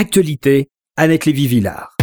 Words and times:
Actualité, 0.00 0.68
Annette 0.96 1.24
Lévy-Villard. 1.24 1.96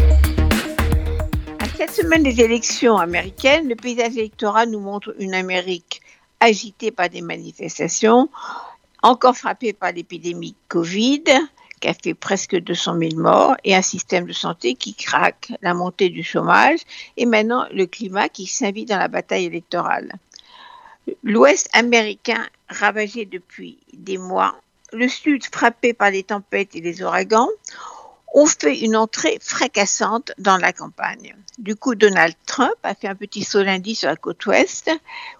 À 1.59 1.65
cette 1.77 1.91
semaine 1.91 2.23
des 2.23 2.41
élections 2.41 2.97
américaines, 2.97 3.69
le 3.69 3.75
paysage 3.75 4.17
électoral 4.17 4.69
nous 4.69 4.81
montre 4.81 5.15
une 5.17 5.33
Amérique 5.33 6.01
agitée 6.41 6.91
par 6.91 7.07
des 7.07 7.21
manifestations, 7.21 8.27
encore 9.01 9.37
frappée 9.37 9.71
par 9.71 9.93
l'épidémie 9.93 10.57
Covid, 10.67 11.23
qui 11.79 11.87
a 11.87 11.93
fait 11.93 12.13
presque 12.13 12.57
200 12.57 12.99
000 12.99 13.15
morts, 13.15 13.55
et 13.63 13.73
un 13.73 13.81
système 13.81 14.25
de 14.25 14.33
santé 14.33 14.73
qui 14.73 14.93
craque, 14.93 15.53
la 15.61 15.73
montée 15.73 16.09
du 16.09 16.21
chômage, 16.21 16.81
et 17.15 17.25
maintenant 17.25 17.65
le 17.71 17.85
climat 17.85 18.27
qui 18.27 18.45
s'invite 18.45 18.89
dans 18.89 18.99
la 18.99 19.07
bataille 19.07 19.45
électorale. 19.45 20.11
L'Ouest 21.23 21.69
américain 21.71 22.45
ravagé 22.67 23.23
depuis 23.23 23.77
des 23.93 24.17
mois, 24.17 24.53
le 24.93 25.07
Sud 25.07 25.45
frappé 25.45 25.93
par 25.93 26.11
les 26.11 26.23
tempêtes 26.23 26.75
et 26.75 26.81
les 26.81 27.01
ouragans, 27.03 27.49
ont 28.35 28.45
fait 28.45 28.79
une 28.79 28.97
entrée 28.97 29.37
fracassante 29.41 30.33
dans 30.37 30.57
la 30.57 30.73
campagne. 30.73 31.35
Du 31.57 31.77
coup, 31.77 31.95
Donald 31.95 32.35
Trump 32.45 32.75
a 32.83 32.93
fait 32.93 33.07
un 33.07 33.15
petit 33.15 33.45
saut 33.45 33.63
lundi 33.63 33.95
sur 33.95 34.09
la 34.09 34.17
côte 34.17 34.45
ouest, 34.45 34.91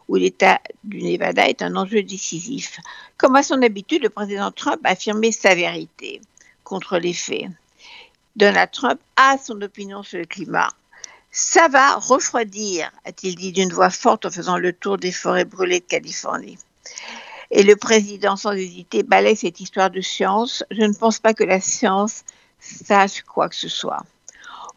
où 0.08 0.16
l'État 0.16 0.62
du 0.86 1.04
Nevada 1.04 1.50
est 1.50 1.62
un 1.62 1.76
enjeu 1.76 2.04
décisif. 2.04 2.80
Comme 3.18 3.36
à 3.36 3.44
son 3.44 3.62
habitude, 3.62 4.04
le 4.04 4.10
président 4.10 4.50
Trump 4.52 4.80
a 4.86 4.92
affirmé 4.92 5.34
sa 5.34 5.56
vérité 5.56 6.22
contre 6.64 6.98
les 6.98 7.14
faits. 7.14 7.48
Donald 8.38 8.72
Trump 8.72 9.00
a 9.18 9.38
son 9.38 9.62
opinion 9.62 10.02
sur 10.02 10.20
le 10.20 10.26
climat. 10.26 10.70
Ça 11.32 11.68
va 11.68 11.96
refroidir, 11.96 12.90
a-t-il 13.04 13.36
dit 13.36 13.52
d'une 13.52 13.74
voix 13.74 13.90
forte 13.90 14.26
en 14.26 14.32
faisant 14.32 14.58
le 14.58 14.72
tour 14.72 14.98
des 14.98 15.12
forêts 15.12 15.44
brûlées 15.44 15.82
de 15.82 15.86
Californie. 15.86 16.58
Et 17.52 17.64
le 17.64 17.76
président, 17.76 18.36
sans 18.36 18.52
hésiter, 18.54 19.04
balaye 19.04 19.36
cette 19.36 19.60
histoire 19.60 19.90
de 19.90 20.02
science. 20.02 20.64
Je 20.72 20.82
ne 20.82 20.94
pense 20.94 21.20
pas 21.20 21.34
que 21.34 21.44
la 21.44 21.60
science 21.60 22.24
sache 22.60 23.22
quoi 23.22 23.50
que 23.50 23.56
ce 23.56 23.70
soit. 23.70 24.04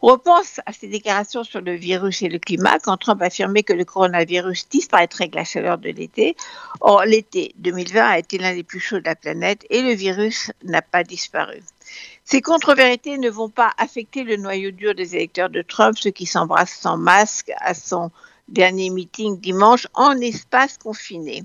On 0.01 0.13
repense 0.13 0.61
à 0.65 0.71
ses 0.71 0.87
déclarations 0.87 1.43
sur 1.43 1.59
le 1.59 1.73
virus 1.73 2.21
et 2.21 2.29
le 2.29 2.39
climat 2.39 2.79
quand 2.79 2.95
Trump 2.95 3.21
affirmait 3.21 3.63
que 3.63 3.73
le 3.73 3.83
coronavirus 3.83 4.69
disparaîtrait 4.69 5.25
avec 5.25 5.35
la 5.35 5.43
chaleur 5.43 5.77
de 5.77 5.89
l'été. 5.89 6.37
Or, 6.79 7.03
l'été 7.03 7.53
2020 7.57 8.01
a 8.01 8.17
été 8.17 8.37
l'un 8.37 8.55
des 8.55 8.63
plus 8.63 8.79
chauds 8.79 8.99
de 8.99 9.05
la 9.05 9.15
planète 9.15 9.65
et 9.69 9.81
le 9.81 9.91
virus 9.91 10.53
n'a 10.63 10.81
pas 10.81 11.03
disparu. 11.03 11.59
Ces 12.23 12.41
contre-vérités 12.41 13.17
ne 13.17 13.29
vont 13.29 13.49
pas 13.49 13.73
affecter 13.77 14.23
le 14.23 14.37
noyau 14.37 14.71
dur 14.71 14.95
des 14.95 15.15
électeurs 15.15 15.49
de 15.49 15.61
Trump, 15.61 15.97
ceux 15.99 16.11
qui 16.11 16.25
s'embrassent 16.25 16.79
sans 16.79 16.95
masque 16.95 17.51
à 17.59 17.73
son 17.73 18.09
dernier 18.47 18.89
meeting 18.91 19.37
dimanche 19.39 19.85
en 19.95 20.17
espace 20.21 20.77
confiné. 20.77 21.43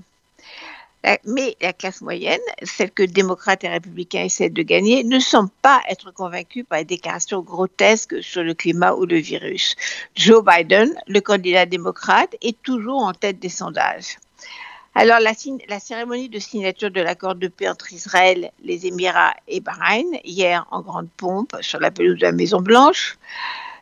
Mais 1.25 1.55
la 1.61 1.73
classe 1.73 2.01
moyenne, 2.01 2.39
celle 2.63 2.91
que 2.91 3.03
démocrates 3.03 3.63
et 3.63 3.69
républicains 3.69 4.23
essaient 4.23 4.49
de 4.49 4.63
gagner, 4.63 5.03
ne 5.03 5.19
semble 5.19 5.51
pas 5.61 5.81
être 5.87 6.11
convaincue 6.11 6.63
par 6.63 6.79
les 6.79 6.85
déclarations 6.85 7.41
grotesques 7.41 8.23
sur 8.23 8.43
le 8.43 8.53
climat 8.53 8.93
ou 8.93 9.05
le 9.05 9.17
virus. 9.17 9.75
Joe 10.15 10.43
Biden, 10.43 10.95
le 11.07 11.21
candidat 11.21 11.65
démocrate, 11.65 12.35
est 12.41 12.59
toujours 12.63 13.03
en 13.03 13.13
tête 13.13 13.39
des 13.39 13.49
sondages. 13.49 14.17
Alors, 14.95 15.19
la, 15.19 15.33
la, 15.67 15.79
cérémonie 15.79 16.29
de 16.29 16.39
signature 16.39 16.89
de 16.89 17.01
l'accord 17.01 17.35
de 17.35 17.49
paix 17.49 17.67
entre 17.67 17.91
Israël, 17.91 18.51
les 18.63 18.87
Émirats 18.87 19.35
et 19.47 19.59
Bahreïn, 19.59 20.07
hier 20.23 20.65
en 20.71 20.81
grande 20.81 21.09
pompe 21.17 21.55
sur 21.59 21.79
la 21.81 21.91
pelouse 21.91 22.17
de 22.17 22.25
la 22.25 22.31
Maison-Blanche, 22.31 23.17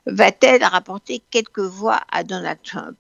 va-t-elle 0.07 0.63
rapporter 0.63 1.21
quelques 1.29 1.59
voix 1.59 2.01
à 2.11 2.23
Donald 2.23 2.57
Trump? 2.63 2.97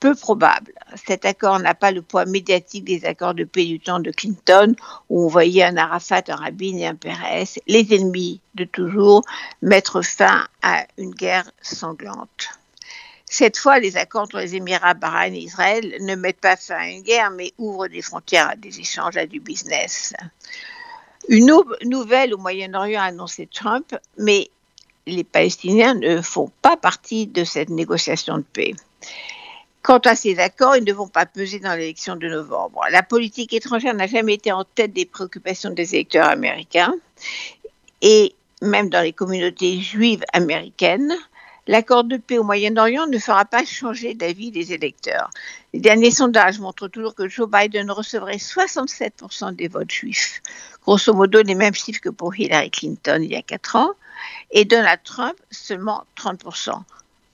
Peu 0.00 0.14
probable. 0.14 0.72
Cet 1.06 1.24
accord 1.24 1.58
n'a 1.58 1.74
pas 1.74 1.90
le 1.90 2.02
poids 2.02 2.24
médiatique 2.24 2.84
des 2.84 3.04
accords 3.04 3.34
de 3.34 3.44
paix 3.44 3.64
du 3.64 3.80
temps 3.80 4.00
de 4.00 4.10
Clinton, 4.10 4.74
où 5.08 5.24
on 5.24 5.28
voyait 5.28 5.64
un 5.64 5.76
Arafat, 5.76 6.22
un 6.28 6.36
Rabin 6.36 6.76
et 6.76 6.86
un 6.86 6.94
Pérez, 6.94 7.48
les 7.66 7.94
ennemis 7.94 8.40
de 8.54 8.64
toujours, 8.64 9.22
mettre 9.62 10.02
fin 10.02 10.46
à 10.62 10.86
une 10.96 11.12
guerre 11.12 11.50
sanglante. 11.62 12.48
Cette 13.30 13.58
fois, 13.58 13.78
les 13.78 13.96
accords 13.96 14.22
entre 14.22 14.38
les 14.38 14.54
Émirats, 14.54 14.94
Bahreïn 14.94 15.34
et 15.34 15.40
Israël 15.40 15.96
ne 16.00 16.14
mettent 16.14 16.40
pas 16.40 16.56
fin 16.56 16.76
à 16.76 16.88
une 16.88 17.02
guerre, 17.02 17.30
mais 17.30 17.52
ouvrent 17.58 17.88
des 17.88 18.00
frontières 18.00 18.48
à 18.48 18.56
des 18.56 18.80
échanges, 18.80 19.18
à 19.18 19.26
du 19.26 19.40
business. 19.40 20.14
Une 21.28 21.52
nouvelle 21.84 22.32
au 22.32 22.38
Moyen-Orient 22.38 23.02
a 23.02 23.06
annoncé 23.06 23.46
Trump, 23.46 23.94
mais 24.16 24.48
les 25.06 25.24
Palestiniens 25.24 25.94
ne 25.94 26.22
font 26.22 26.50
pas 26.62 26.78
partie 26.78 27.26
de 27.26 27.44
cette 27.44 27.68
négociation 27.68 28.38
de 28.38 28.44
paix. 28.44 28.74
Quant 29.88 30.00
à 30.04 30.14
ces 30.14 30.38
accords, 30.38 30.76
ils 30.76 30.84
ne 30.84 30.92
vont 30.92 31.08
pas 31.08 31.24
peser 31.24 31.60
dans 31.60 31.74
l'élection 31.74 32.14
de 32.14 32.28
novembre. 32.28 32.82
La 32.90 33.02
politique 33.02 33.54
étrangère 33.54 33.94
n'a 33.94 34.06
jamais 34.06 34.34
été 34.34 34.52
en 34.52 34.62
tête 34.62 34.92
des 34.92 35.06
préoccupations 35.06 35.70
des 35.70 35.94
électeurs 35.94 36.28
américains 36.28 36.94
et 38.02 38.34
même 38.60 38.90
dans 38.90 39.00
les 39.00 39.14
communautés 39.14 39.80
juives 39.80 40.24
américaines. 40.34 41.14
L'accord 41.66 42.04
de 42.04 42.18
paix 42.18 42.36
au 42.36 42.44
Moyen-Orient 42.44 43.06
ne 43.06 43.18
fera 43.18 43.46
pas 43.46 43.64
changer 43.64 44.12
d'avis 44.12 44.50
des 44.50 44.74
électeurs. 44.74 45.30
Les 45.72 45.80
derniers 45.80 46.10
sondages 46.10 46.60
montrent 46.60 46.88
toujours 46.88 47.14
que 47.14 47.26
Joe 47.26 47.48
Biden 47.48 47.90
recevrait 47.90 48.36
67% 48.36 49.56
des 49.56 49.68
votes 49.68 49.90
juifs, 49.90 50.42
grosso 50.82 51.14
modo 51.14 51.40
les 51.40 51.54
mêmes 51.54 51.72
chiffres 51.72 52.02
que 52.02 52.10
pour 52.10 52.38
Hillary 52.38 52.70
Clinton 52.70 53.20
il 53.22 53.30
y 53.30 53.36
a 53.36 53.42
quatre 53.42 53.76
ans, 53.76 53.92
et 54.50 54.66
Donald 54.66 55.00
Trump 55.02 55.36
seulement 55.50 56.04
30%. 56.18 56.78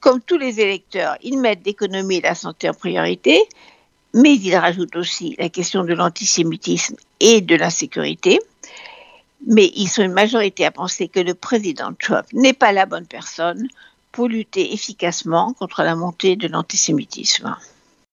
Comme 0.05 0.21
tous 0.21 0.37
les 0.37 0.61
électeurs, 0.61 1.17
ils 1.23 1.39
mettent 1.39 1.65
l'économie 1.65 2.17
et 2.17 2.21
la 2.21 2.35
santé 2.35 2.69
en 2.69 2.75
priorité, 2.75 3.43
mais 4.13 4.35
ils 4.35 4.55
rajoutent 4.55 4.97
aussi 4.97 5.35
la 5.39 5.49
question 5.49 5.83
de 5.83 5.95
l'antisémitisme 5.95 6.97
et 7.21 7.41
de 7.41 7.57
l'insécurité. 7.57 8.39
Mais 9.47 9.73
ils 9.75 9.89
sont 9.89 10.03
une 10.03 10.13
majorité 10.13 10.67
à 10.67 10.71
penser 10.71 11.09
que 11.09 11.21
le 11.21 11.33
président 11.33 11.95
Trump 11.99 12.27
n'est 12.35 12.53
pas 12.53 12.73
la 12.73 12.85
bonne 12.85 13.07
personne 13.07 13.67
pour 14.13 14.29
lutter 14.29 14.75
efficacement 14.75 15.55
contre 15.55 15.83
la 15.83 15.97
montée 15.97 16.37
de 16.37 16.49
l'antisémitisme. 16.49 17.57